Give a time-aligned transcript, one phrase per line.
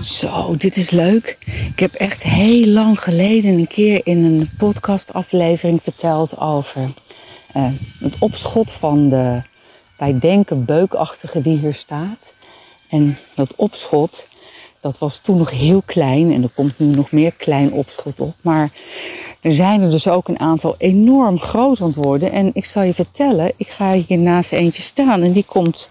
[0.00, 1.36] Zo, dit is leuk.
[1.70, 6.80] Ik heb echt heel lang geleden een keer in een podcastaflevering verteld over
[7.56, 7.66] uh,
[7.98, 9.42] het opschot van de,
[9.96, 12.32] wij denken, beukachtige die hier staat.
[12.88, 14.26] En dat opschot,
[14.80, 18.34] dat was toen nog heel klein en er komt nu nog meer klein opschot op.
[18.42, 18.70] Maar
[19.40, 22.32] er zijn er dus ook een aantal enorm groot aan worden.
[22.32, 25.90] En ik zal je vertellen, ik ga hier naast eentje staan en die komt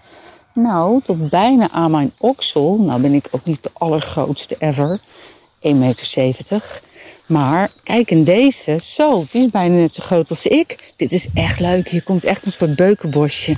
[0.54, 2.78] nou tot bijna aan mijn oksel.
[2.78, 6.80] Nou ben ik ook niet de allergrootste ever, 1,70 meter.
[7.26, 10.92] Maar kijk, in deze, zo, die is bijna net zo groot als ik.
[10.96, 11.88] Dit is echt leuk.
[11.88, 13.56] Hier komt echt een soort beukenbosje.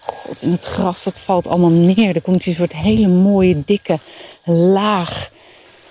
[0.00, 2.14] God, en het gras, dat valt allemaal neer.
[2.14, 3.98] Er komt een soort hele mooie, dikke
[4.44, 5.30] laag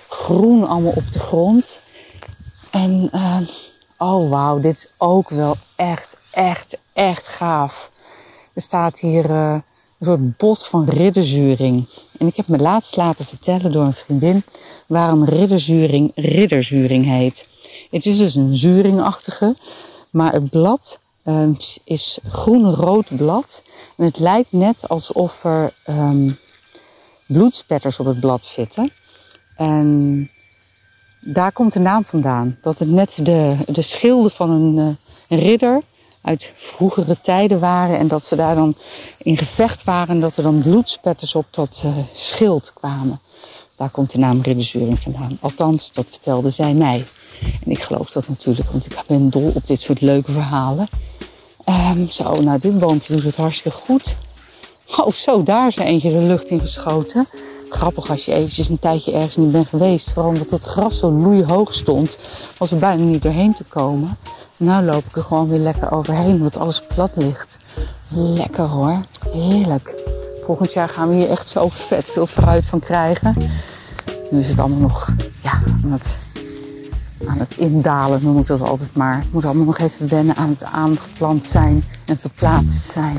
[0.08, 1.80] groen allemaal op de grond.
[2.70, 3.38] En, uh,
[3.98, 7.90] oh wauw, dit is ook wel echt, echt, echt gaaf.
[8.54, 9.56] Er staat hier uh,
[10.02, 11.86] een soort bos van ridderzuring.
[12.18, 14.44] En ik heb me laatst laten vertellen door een vriendin
[14.86, 17.48] waarom ridderzuring ridderzuring heet.
[17.90, 19.56] Het is dus een zuringachtige,
[20.10, 23.62] maar het blad um, is groen-rood blad.
[23.96, 26.38] En het lijkt net alsof er um,
[27.26, 28.92] bloedspetters op het blad zitten.
[29.56, 30.30] En
[31.20, 32.58] daar komt de naam vandaan.
[32.60, 34.88] Dat het net de, de schilden van een, uh,
[35.28, 35.82] een ridder
[36.22, 37.98] uit vroegere tijden waren.
[37.98, 38.76] En dat ze daar dan
[39.18, 40.14] in gevecht waren.
[40.14, 43.20] En dat er dan bloedspetters op dat uh, schild kwamen.
[43.76, 45.38] Daar komt de naam ridderzuring vandaan.
[45.40, 47.04] Althans, dat vertelde zij mij.
[47.64, 50.88] En ik geloof dat natuurlijk, want ik ben dol op dit soort leuke verhalen.
[51.68, 54.16] Um, zo, nou dit boompje doet het hartstikke goed.
[54.96, 57.26] Oh, zo, daar is er eentje de lucht in geschoten.
[57.72, 60.10] Grappig als je eventjes een tijdje ergens niet bent geweest.
[60.10, 62.18] Vooral omdat het gras zo loeihoog stond.
[62.58, 64.16] Was er bijna niet doorheen te komen.
[64.56, 67.56] Nou loop ik er gewoon weer lekker overheen, omdat alles plat ligt.
[68.08, 69.00] Lekker hoor,
[69.32, 69.94] heerlijk.
[70.44, 73.36] Volgend jaar gaan we hier echt zo vet veel fruit van krijgen.
[74.30, 75.08] Nu is het allemaal nog
[75.42, 75.52] ja,
[75.84, 76.20] aan, het,
[77.26, 79.18] aan het indalen, noem ik dat altijd maar.
[79.18, 83.18] Het moet allemaal nog even wennen aan het aangeplant zijn en verplaatst zijn.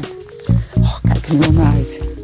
[0.77, 2.22] Oh, kijk er nu naar uit.